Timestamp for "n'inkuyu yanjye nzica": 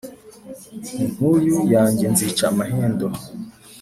0.91-2.43